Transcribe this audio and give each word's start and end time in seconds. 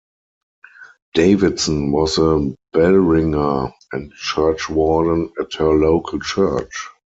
Davidson 1.13 1.91
was 1.91 2.17
a 2.17 2.51
bellringer 2.73 3.71
and 3.93 4.11
churchwarden 4.13 5.31
at 5.39 5.53
her 5.53 5.73
local 5.75 6.19
church. 6.19 6.89